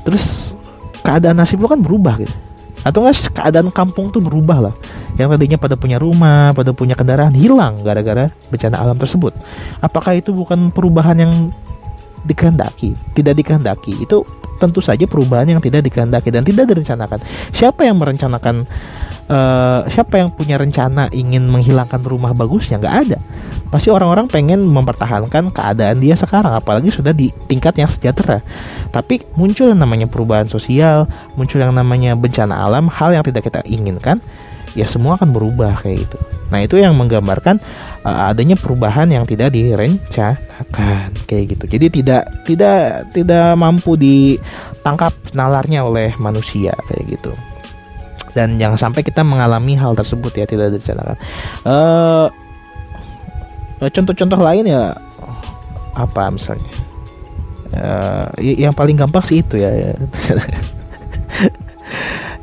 [0.08, 0.56] Terus
[1.04, 2.36] keadaan nasib lo kan berubah gitu.
[2.84, 4.74] Atau enggak keadaan kampung tuh berubah lah.
[5.20, 9.36] Yang tadinya pada punya rumah pada punya kendaraan hilang gara-gara bencana alam tersebut.
[9.84, 11.34] Apakah itu bukan perubahan yang
[12.24, 12.96] dikehendaki?
[13.16, 14.00] Tidak dikehendaki.
[14.00, 14.24] Itu
[14.60, 17.20] tentu saja perubahan yang tidak dikehendaki dan tidak direncanakan.
[17.56, 18.68] Siapa yang merencanakan
[19.30, 23.18] uh, siapa yang punya rencana ingin menghilangkan rumah bagusnya nggak ada
[23.70, 28.42] pasti orang-orang pengen mempertahankan keadaan dia sekarang apalagi sudah di tingkat yang sejahtera
[28.90, 31.06] tapi muncul yang namanya perubahan sosial
[31.38, 34.18] muncul yang namanya bencana alam hal yang tidak kita inginkan
[34.78, 36.18] ya semua akan berubah kayak gitu.
[36.54, 37.58] Nah itu yang menggambarkan
[38.06, 41.66] uh, adanya perubahan yang tidak direncanakan kayak gitu.
[41.66, 47.34] Jadi tidak tidak tidak mampu ditangkap nalarnya oleh manusia kayak gitu
[48.34, 51.18] dan jangan sampai kita mengalami hal tersebut ya tidak direncanakan.
[51.66, 52.28] Uh,
[53.90, 54.94] contoh-contoh lain ya
[55.96, 56.72] apa misalnya?
[57.70, 59.70] Uh, yang paling gampang sih itu ya.
[59.70, 59.94] ya,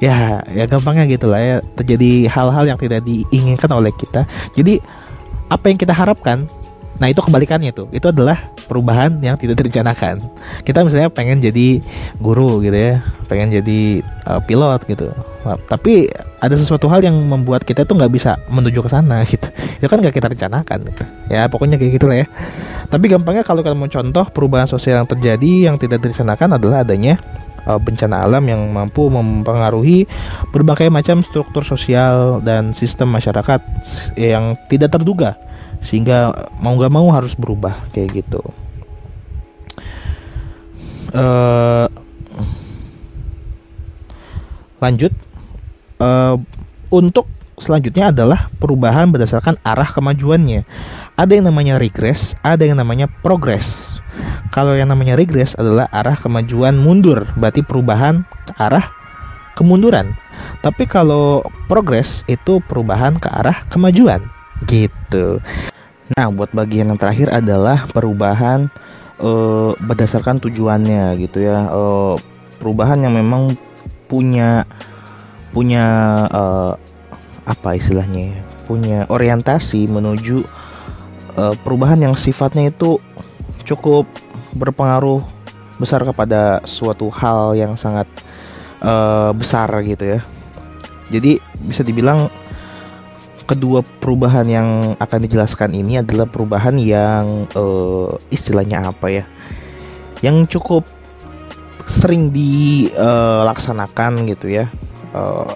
[0.06, 0.16] ya,
[0.54, 4.22] ya gampangnya gitulah ya terjadi hal-hal yang tidak diinginkan oleh kita.
[4.54, 4.78] Jadi
[5.46, 6.50] apa yang kita harapkan
[6.96, 10.20] Nah itu kebalikannya tuh, itu adalah perubahan yang tidak direncanakan.
[10.64, 11.80] Kita misalnya pengen jadi
[12.18, 15.12] guru gitu ya, pengen jadi uh, pilot gitu.
[15.44, 16.08] Nah, tapi
[16.40, 19.48] ada sesuatu hal yang membuat kita tuh nggak bisa menuju ke sana gitu.
[19.78, 21.04] Itu kan nggak kita rencanakan gitu.
[21.28, 22.26] Ya pokoknya kayak gitulah ya.
[22.86, 27.18] Tapi gampangnya kalau kita mau contoh perubahan sosial yang terjadi yang tidak direncanakan adalah adanya
[27.66, 30.06] uh, bencana alam yang mampu mempengaruhi
[30.54, 33.60] berbagai macam struktur sosial dan sistem masyarakat
[34.14, 35.34] yang tidak terduga
[35.84, 38.40] sehingga mau nggak mau harus berubah kayak gitu
[41.12, 41.88] uh,
[44.80, 45.12] lanjut
[46.00, 46.36] uh,
[46.92, 50.68] untuk selanjutnya adalah perubahan berdasarkan arah kemajuannya.
[51.16, 53.96] Ada yang namanya regress, ada yang namanya progress.
[54.52, 58.92] Kalau yang namanya regress adalah arah kemajuan mundur, berarti perubahan ke arah
[59.56, 60.12] kemunduran.
[60.60, 64.24] Tapi kalau progress itu perubahan ke arah kemajuan,
[64.64, 65.44] gitu.
[66.16, 68.72] Nah, buat bagian yang terakhir adalah perubahan
[69.20, 71.68] uh, berdasarkan tujuannya, gitu ya.
[71.68, 72.16] Uh,
[72.56, 73.52] perubahan yang memang
[74.08, 74.64] punya
[75.52, 75.84] punya
[76.30, 76.72] uh,
[77.44, 80.46] apa istilahnya ya, punya orientasi menuju
[81.36, 83.02] uh, perubahan yang sifatnya itu
[83.66, 84.06] cukup
[84.54, 85.20] berpengaruh
[85.76, 88.08] besar kepada suatu hal yang sangat
[88.80, 90.20] uh, besar gitu ya.
[91.12, 92.30] Jadi bisa dibilang
[93.46, 99.24] kedua perubahan yang akan dijelaskan ini adalah perubahan yang uh, istilahnya apa ya?
[100.20, 100.84] Yang cukup
[101.86, 104.66] sering dilaksanakan uh, gitu ya.
[105.14, 105.46] Uh,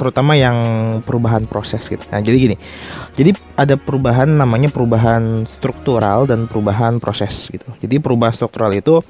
[0.00, 0.56] terutama yang
[1.04, 2.00] perubahan proses gitu.
[2.08, 2.56] Nah, jadi gini.
[3.20, 7.68] Jadi ada perubahan namanya perubahan struktural dan perubahan proses gitu.
[7.84, 9.04] Jadi perubahan struktural itu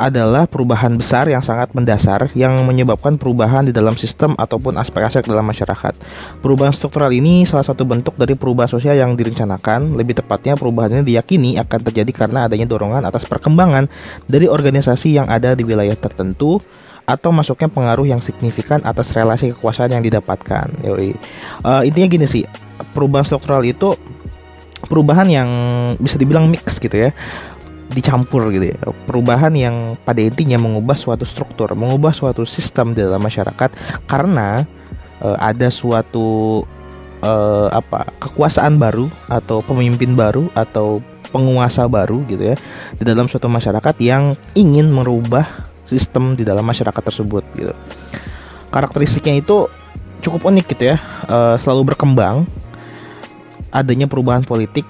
[0.00, 5.44] adalah perubahan besar yang sangat mendasar yang menyebabkan perubahan di dalam sistem ataupun aspek-aspek dalam
[5.44, 6.00] masyarakat.
[6.40, 9.92] Perubahan struktural ini salah satu bentuk dari perubahan sosial yang direncanakan.
[9.92, 13.92] Lebih tepatnya perubahan ini diyakini akan terjadi karena adanya dorongan atas perkembangan
[14.24, 16.56] dari organisasi yang ada di wilayah tertentu
[17.04, 20.80] atau masuknya pengaruh yang signifikan atas relasi kekuasaan yang didapatkan.
[20.80, 21.12] Yoi.
[21.60, 22.48] Uh, intinya gini sih,
[22.96, 23.92] perubahan struktural itu
[24.80, 25.48] perubahan yang
[26.00, 27.12] bisa dibilang mix gitu ya
[27.90, 33.18] dicampur gitu ya perubahan yang pada intinya mengubah suatu struktur mengubah suatu sistem di dalam
[33.18, 33.74] masyarakat
[34.06, 34.62] karena
[35.20, 36.62] uh, ada suatu
[37.22, 42.56] uh, apa kekuasaan baru atau pemimpin baru atau penguasa baru gitu ya
[42.98, 47.74] di dalam suatu masyarakat yang ingin merubah sistem di dalam masyarakat tersebut gitu.
[48.70, 49.66] Karakteristiknya itu
[50.22, 52.46] cukup unik gitu ya, uh, selalu berkembang.
[53.74, 54.86] Adanya perubahan politik,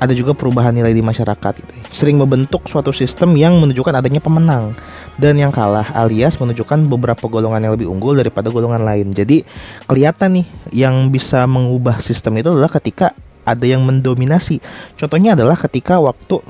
[0.00, 1.72] ada juga perubahan nilai di masyarakat gitu.
[1.76, 1.84] Ya.
[1.92, 4.72] Sering membentuk suatu sistem yang menunjukkan adanya pemenang
[5.20, 9.12] dan yang kalah alias menunjukkan beberapa golongan yang lebih unggul daripada golongan lain.
[9.12, 9.44] Jadi
[9.84, 13.12] kelihatan nih yang bisa mengubah sistem itu adalah ketika
[13.44, 14.64] ada yang mendominasi.
[14.96, 16.40] Contohnya adalah ketika waktu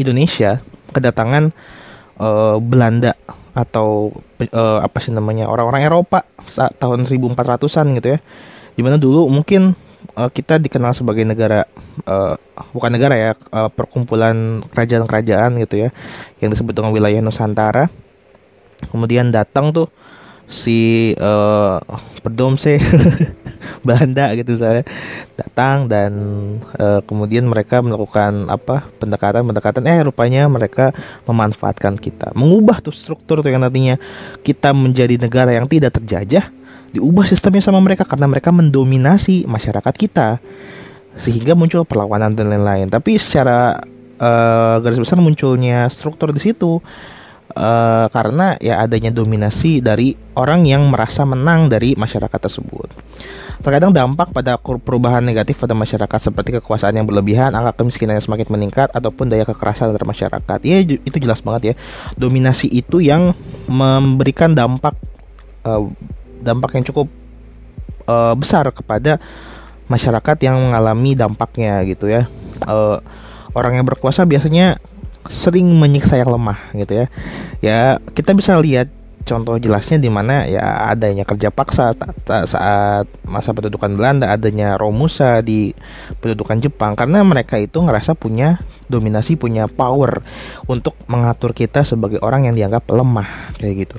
[0.00, 0.64] Indonesia
[0.96, 1.52] kedatangan
[2.16, 3.12] uh, Belanda
[3.52, 8.18] atau uh, apa sih namanya orang-orang Eropa saat tahun 1400-an gitu ya.
[8.74, 9.76] Di mana dulu mungkin
[10.16, 11.66] uh, kita dikenal sebagai negara
[12.06, 12.38] uh,
[12.70, 15.90] bukan negara ya uh, perkumpulan kerajaan-kerajaan gitu ya
[16.40, 17.90] yang disebut dengan wilayah Nusantara.
[18.90, 19.88] Kemudian datang tuh
[20.44, 21.80] si uh,
[22.20, 22.76] Pedomse
[23.86, 24.84] Belanda gitu misalnya
[25.36, 26.12] datang dan
[26.76, 30.92] uh, kemudian mereka melakukan apa pendekatan pendekatan eh rupanya mereka
[31.24, 33.96] memanfaatkan kita mengubah tuh struktur tuh yang nantinya
[34.44, 36.52] kita menjadi negara yang tidak terjajah
[36.94, 40.38] diubah sistemnya sama mereka karena mereka mendominasi masyarakat kita
[41.18, 43.82] sehingga muncul perlawanan dan lain-lain tapi secara
[44.18, 46.78] uh, garis besar munculnya struktur di situ
[47.54, 52.90] uh, karena ya adanya dominasi dari orang yang merasa menang dari masyarakat tersebut.
[53.64, 58.48] Terkadang dampak pada perubahan negatif pada masyarakat seperti kekuasaan yang berlebihan, angka kemiskinan yang semakin
[58.50, 60.58] meningkat ataupun daya kekerasan terhadap masyarakat.
[60.66, 61.74] Ya itu jelas banget ya.
[62.18, 63.32] Dominasi itu yang
[63.64, 64.92] memberikan dampak
[65.64, 65.88] uh,
[66.44, 67.08] dampak yang cukup
[68.04, 69.16] uh, besar kepada
[69.88, 72.28] masyarakat yang mengalami dampaknya gitu ya.
[72.64, 73.00] Uh,
[73.56, 74.76] orang yang berkuasa biasanya
[75.32, 77.06] sering menyiksa yang lemah gitu ya.
[77.64, 77.80] Ya,
[78.12, 78.92] kita bisa lihat
[79.24, 81.96] contoh jelasnya di mana ya adanya kerja paksa
[82.44, 85.72] saat masa pendudukan Belanda, adanya Romusa di
[86.20, 90.20] pendudukan Jepang karena mereka itu ngerasa punya dominasi, punya power
[90.68, 93.96] untuk mengatur kita sebagai orang yang dianggap lemah kayak gitu.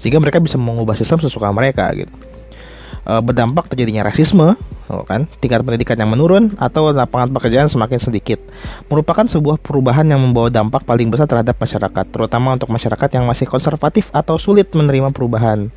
[0.00, 2.33] Sehingga mereka bisa mengubah sistem sesuka mereka gitu.
[3.04, 4.56] E, berdampak terjadinya rasisme,
[4.88, 5.28] oh kan?
[5.40, 8.40] Tingkat pendidikan yang menurun atau lapangan pekerjaan semakin sedikit.
[8.88, 13.44] Merupakan sebuah perubahan yang membawa dampak paling besar terhadap masyarakat terutama untuk masyarakat yang masih
[13.44, 15.68] konservatif atau sulit menerima perubahan.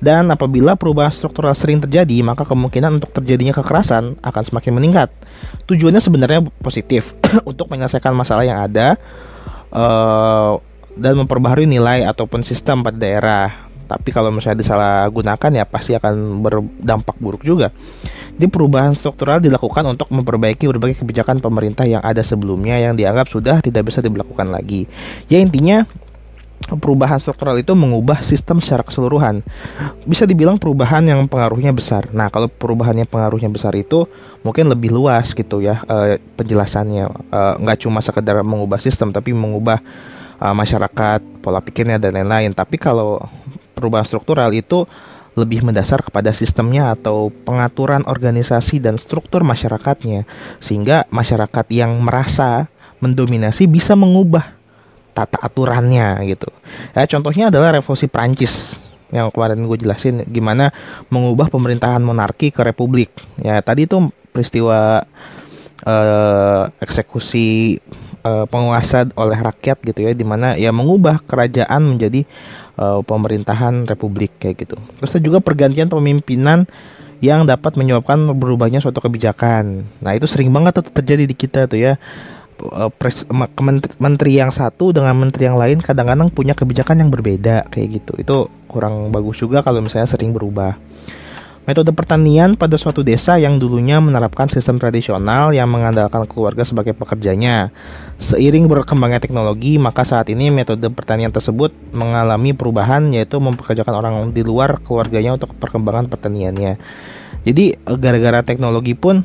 [0.00, 5.08] Dan apabila perubahan struktural sering terjadi maka kemungkinan untuk terjadinya kekerasan akan semakin meningkat.
[5.68, 7.12] Tujuannya sebenarnya positif
[7.50, 8.96] untuk menyelesaikan masalah yang ada
[9.72, 10.56] uh,
[10.96, 17.16] dan memperbaharui nilai ataupun sistem pada daerah tapi kalau misalnya disalahgunakan ya pasti akan berdampak
[17.20, 17.68] buruk juga.
[18.32, 23.60] Di perubahan struktural dilakukan untuk memperbaiki berbagai kebijakan pemerintah yang ada sebelumnya yang dianggap sudah
[23.60, 24.88] tidak bisa dilakukan lagi.
[25.28, 25.84] Ya intinya
[26.68, 29.42] perubahan struktural itu mengubah sistem secara keseluruhan.
[30.06, 32.08] Bisa dibilang perubahan yang pengaruhnya besar.
[32.14, 34.06] Nah, kalau perubahan yang pengaruhnya besar itu
[34.46, 37.06] mungkin lebih luas gitu ya e, penjelasannya.
[37.58, 39.82] E, cuma sekedar mengubah sistem, tapi mengubah
[40.38, 42.54] e, masyarakat, pola pikirnya dan lain-lain.
[42.54, 43.20] Tapi kalau
[43.82, 44.86] perubahan struktural itu
[45.34, 50.28] lebih mendasar kepada sistemnya atau pengaturan organisasi dan struktur masyarakatnya
[50.62, 52.68] sehingga masyarakat yang merasa
[53.02, 54.54] mendominasi bisa mengubah
[55.16, 56.48] tata aturannya gitu.
[56.94, 58.76] Ya, contohnya adalah revolusi Prancis
[59.12, 60.72] yang kemarin gue jelasin gimana
[61.12, 63.12] mengubah pemerintahan monarki ke republik.
[63.40, 65.04] Ya tadi itu peristiwa
[65.84, 67.76] uh, eksekusi
[68.24, 72.24] uh, penguasa oleh rakyat gitu ya, di mana ya mengubah kerajaan menjadi
[72.78, 74.76] uh, pemerintahan republik kayak gitu.
[75.00, 76.64] Terus juga pergantian pemimpinan
[77.22, 79.86] yang dapat menyebabkan berubahnya suatu kebijakan.
[80.02, 81.94] Nah itu sering banget tuh terjadi di kita tuh ya
[82.62, 83.26] Eh, pres,
[83.98, 88.12] menteri yang satu dengan menteri yang lain kadang-kadang punya kebijakan yang berbeda kayak gitu.
[88.22, 88.36] Itu
[88.70, 90.78] kurang bagus juga kalau misalnya sering berubah.
[91.62, 97.70] Metode pertanian pada suatu desa yang dulunya menerapkan sistem tradisional yang mengandalkan keluarga sebagai pekerjanya.
[98.18, 104.42] Seiring berkembangnya teknologi, maka saat ini metode pertanian tersebut mengalami perubahan yaitu mempekerjakan orang di
[104.42, 106.82] luar keluarganya untuk perkembangan pertaniannya.
[107.46, 109.22] Jadi gara-gara teknologi pun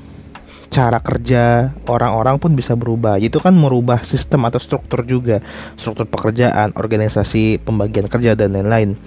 [0.68, 3.18] cara kerja orang-orang pun bisa berubah.
[3.18, 5.40] Itu kan merubah sistem atau struktur juga,
[5.80, 9.00] struktur pekerjaan, organisasi pembagian kerja dan lain-lain.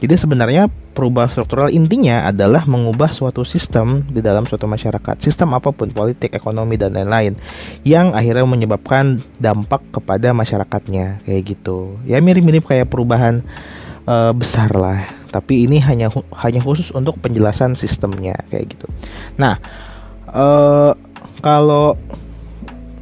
[0.00, 5.76] Jadi sebenarnya perubahan struktural intinya adalah mengubah suatu sistem di dalam suatu masyarakat, sistem apa
[5.76, 7.36] pun, politik, ekonomi dan lain-lain,
[7.84, 12.00] yang akhirnya menyebabkan dampak kepada masyarakatnya kayak gitu.
[12.08, 13.44] Ya mirip-mirip kayak perubahan
[14.08, 16.08] uh, besar lah, tapi ini hanya
[16.40, 18.88] hanya khusus untuk penjelasan sistemnya kayak gitu.
[19.36, 19.60] Nah
[20.30, 20.92] uh,
[21.42, 21.98] kalau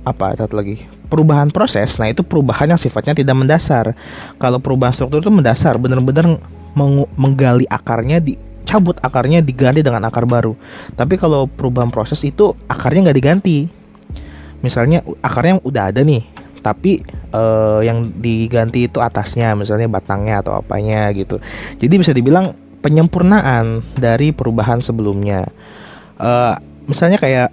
[0.04, 0.84] apa satu lagi.
[1.08, 3.96] Perubahan proses nah itu perubahan yang sifatnya tidak mendasar.
[4.36, 6.36] Kalau perubahan struktur itu mendasar benar-benar
[7.16, 10.52] menggali akarnya dicabut akarnya diganti dengan akar baru.
[10.92, 13.58] Tapi kalau perubahan proses itu akarnya nggak diganti.
[14.60, 17.00] Misalnya akarnya udah ada nih tapi
[17.32, 21.40] uh, yang diganti itu atasnya misalnya batangnya atau apanya gitu.
[21.78, 22.52] Jadi bisa dibilang
[22.84, 25.48] penyempurnaan dari perubahan sebelumnya.
[26.18, 27.52] Uh, misalnya kayak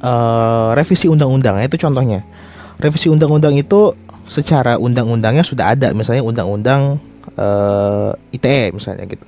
[0.00, 2.22] uh, revisi undang-undang itu contohnya
[2.78, 3.92] revisi undang-undang itu
[4.30, 6.96] secara undang-undangnya sudah ada misalnya undang-undang
[7.36, 9.26] uh, eh, ITE misalnya gitu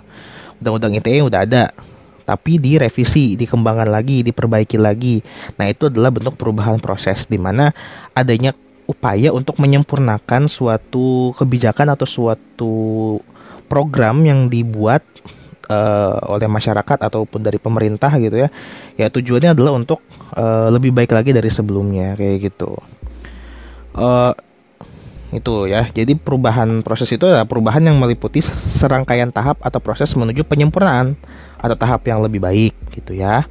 [0.63, 1.65] undang-undang ITE udah ada
[2.27, 5.23] tapi direvisi, dikembangkan lagi, diperbaiki lagi.
[5.63, 7.71] Nah, itu adalah bentuk perubahan proses di mana
[8.19, 8.51] adanya
[8.91, 12.75] upaya untuk menyempurnakan suatu kebijakan atau suatu
[13.71, 15.07] program yang dibuat
[15.71, 18.49] uh, oleh masyarakat ataupun dari pemerintah gitu ya.
[18.97, 20.03] Ya tujuannya adalah untuk
[20.35, 22.79] uh, lebih baik lagi dari sebelumnya kayak gitu.
[23.97, 24.33] Uh,
[25.35, 25.91] itu ya.
[25.91, 28.41] Jadi perubahan proses itu adalah perubahan yang meliputi
[28.79, 31.19] serangkaian tahap atau proses menuju penyempurnaan
[31.59, 33.45] atau tahap yang lebih baik gitu ya.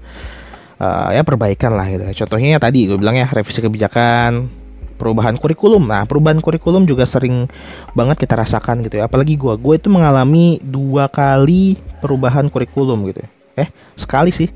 [0.76, 2.04] Uh, ya perbaikan lah gitu.
[2.26, 4.65] Contohnya tadi gue bilang ya revisi kebijakan
[4.96, 5.84] perubahan kurikulum.
[5.86, 7.48] Nah, perubahan kurikulum juga sering
[7.94, 9.08] banget kita rasakan gitu ya.
[9.08, 13.24] Apalagi gue, gue itu mengalami dua kali perubahan kurikulum gitu.
[13.24, 13.30] Ya.
[13.66, 14.52] Eh, sekali sih.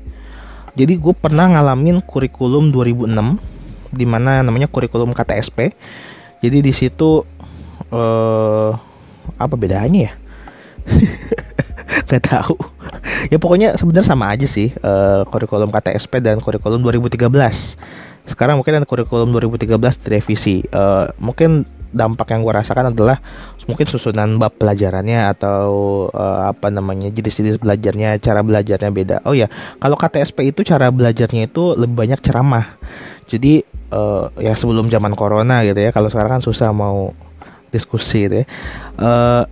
[0.76, 3.10] Jadi gue pernah ngalamin kurikulum 2006
[3.90, 5.74] di mana namanya kurikulum KTSP.
[6.40, 7.26] Jadi di situ
[7.90, 8.70] eh
[9.36, 10.12] apa bedanya ya?
[12.10, 12.56] Gak tahu.
[13.30, 17.18] ya pokoknya sebenarnya sama aja sih uh, kurikulum KTSP dan kurikulum 2013
[18.30, 19.74] sekarang mungkin kurikulum 2013
[20.06, 20.62] direvisi.
[20.70, 23.18] Uh, mungkin dampak yang gue rasakan adalah
[23.66, 29.16] mungkin susunan bab pelajarannya atau uh, apa namanya jenis-jenis belajarnya cara belajarnya beda.
[29.26, 29.50] Oh ya
[29.82, 32.78] kalau KTSP itu cara belajarnya itu lebih banyak ceramah.
[33.26, 37.14] Jadi uh, ya sebelum zaman corona gitu ya kalau sekarang kan susah mau
[37.74, 38.46] diskusi gitu ya.
[38.94, 39.42] Uh,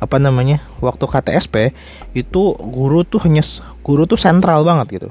[0.00, 1.76] apa namanya waktu KTSP
[2.16, 3.44] itu guru tuh hanya
[3.84, 5.08] guru tuh sentral banget gitu.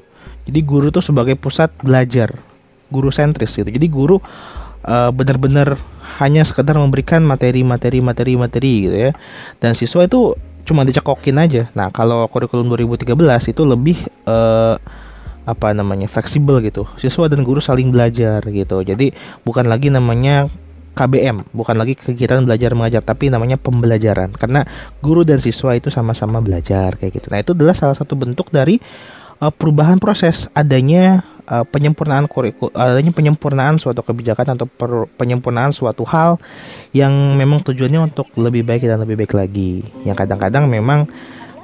[0.49, 2.48] Jadi guru tuh sebagai pusat belajar
[2.89, 3.69] guru sentris gitu.
[3.69, 4.19] Jadi guru
[4.83, 5.79] uh, benar-benar
[6.19, 9.11] hanya sekedar memberikan materi materi materi materi gitu ya.
[9.61, 10.35] Dan siswa itu
[10.67, 11.71] cuma dicekokin aja.
[11.73, 13.15] Nah, kalau kurikulum 2013
[13.49, 13.97] itu lebih
[14.29, 14.77] uh,
[15.49, 19.09] apa namanya fleksibel gitu siswa dan guru saling belajar gitu jadi
[19.41, 20.45] bukan lagi namanya
[20.93, 24.67] KBM bukan lagi kegiatan belajar mengajar tapi namanya pembelajaran karena
[25.01, 28.77] guru dan siswa itu sama-sama belajar kayak gitu nah itu adalah salah satu bentuk dari
[29.41, 36.05] uh, perubahan proses adanya uh, penyempurnaan kurikulum adanya penyempurnaan suatu kebijakan atau per, penyempurnaan suatu
[36.05, 36.37] hal
[36.93, 39.81] yang memang tujuannya untuk lebih baik dan lebih baik lagi.
[40.05, 41.09] Yang kadang-kadang memang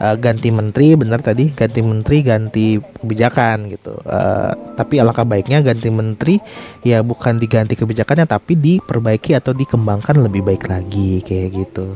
[0.01, 3.93] uh, ganti menteri benar tadi ganti menteri ganti kebijakan gitu.
[4.03, 6.35] Uh, tapi alangkah baiknya ganti menteri
[6.83, 11.95] ya bukan diganti kebijakannya tapi diperbaiki atau dikembangkan lebih baik lagi kayak gitu.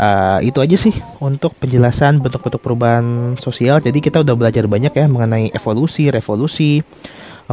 [0.00, 3.84] Uh, itu aja sih untuk penjelasan bentuk-bentuk perubahan sosial.
[3.84, 6.80] Jadi kita udah belajar banyak ya mengenai evolusi, revolusi,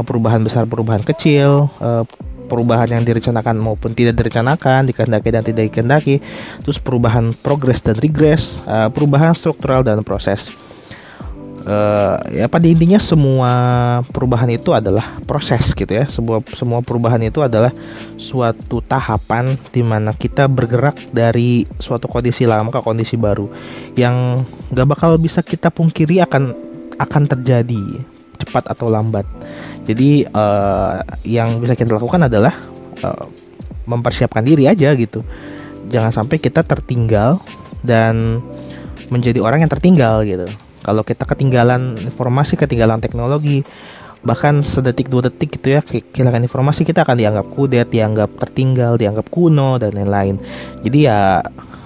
[0.00, 2.08] perubahan besar, perubahan kecil, uh,
[2.48, 6.24] perubahan yang direncanakan maupun tidak direncanakan, dikehendaki dan tidak dikehendaki,
[6.64, 10.48] terus perubahan progres dan regres, uh, perubahan struktural dan proses.
[11.58, 13.50] Uh, ya pada intinya semua
[14.14, 16.06] perubahan itu adalah proses gitu ya.
[16.06, 17.74] Semua semua perubahan itu adalah
[18.14, 23.50] suatu tahapan di mana kita bergerak dari suatu kondisi lama ke kondisi baru
[23.98, 26.54] yang gak bakal bisa kita pungkiri akan
[26.98, 27.82] akan terjadi
[28.38, 29.26] cepat atau lambat.
[29.84, 32.54] Jadi uh, yang bisa kita lakukan adalah
[33.02, 33.26] uh,
[33.84, 35.26] mempersiapkan diri aja gitu.
[35.90, 37.42] Jangan sampai kita tertinggal
[37.82, 38.38] dan
[39.08, 40.46] menjadi orang yang tertinggal gitu.
[40.82, 43.66] Kalau kita ketinggalan informasi, ketinggalan teknologi,
[44.18, 49.30] bahkan sedetik dua detik gitu ya kehilangan informasi kita akan dianggap kudet, dianggap tertinggal, dianggap
[49.30, 50.42] kuno dan lain-lain.
[50.82, 51.38] Jadi ya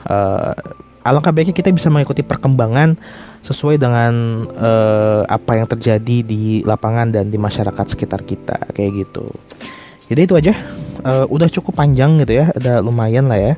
[0.09, 0.53] uh,
[1.05, 2.97] alangkah baiknya kita bisa mengikuti perkembangan
[3.43, 9.29] sesuai dengan uh, apa yang terjadi di lapangan dan di masyarakat sekitar kita kayak gitu.
[10.07, 10.55] Jadi itu aja.
[11.03, 13.55] Uh, udah cukup panjang gitu ya, udah lumayan lah ya.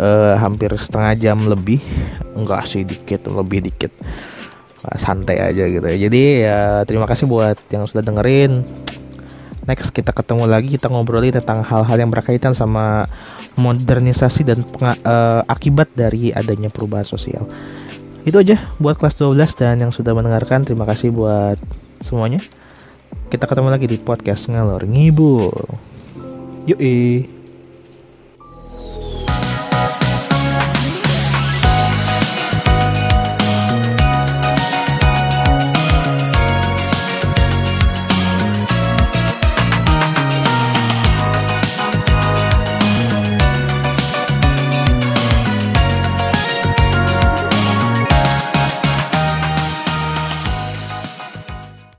[0.00, 1.84] Uh, hampir setengah jam lebih.
[2.32, 3.92] Enggak sih dikit, lebih dikit.
[4.96, 5.96] Santai aja gitu ya.
[5.96, 8.64] Jadi ya terima kasih buat yang sudah dengerin.
[9.68, 13.04] Next kita ketemu lagi kita ngobrolin tentang hal-hal yang berkaitan sama
[13.60, 14.64] modernisasi dan
[15.04, 17.44] uh, akibat dari adanya perubahan sosial.
[18.24, 20.64] Itu aja buat kelas 12 dan yang sudah mendengarkan.
[20.64, 21.60] Terima kasih buat
[22.00, 22.40] semuanya.
[23.28, 25.52] Kita ketemu lagi di podcast ngalor ngibul.
[26.68, 27.39] Yuk.